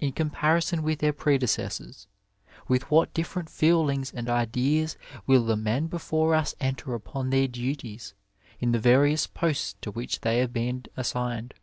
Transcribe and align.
In 0.00 0.10
comparison 0.10 0.82
with 0.82 0.98
their 0.98 1.12
predecessors, 1.12 2.08
with 2.66 2.90
what 2.90 3.14
different 3.14 3.48
feelings 3.48 4.10
and 4.12 4.28
ideas 4.28 4.96
will 5.28 5.44
the 5.44 5.54
men 5.56 5.86
before 5.86 6.34
us 6.34 6.56
enter 6.58 6.92
upon 6.92 7.30
their 7.30 7.46
duties 7.46 8.14
in 8.58 8.72
the 8.72 8.80
various 8.80 9.28
posts 9.28 9.76
to 9.82 9.92
which 9.92 10.22
they 10.22 10.38
have 10.38 10.52
been 10.52 10.86
assigned. 10.96 11.54